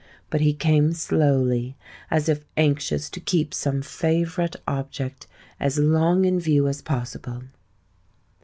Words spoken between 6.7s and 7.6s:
possible!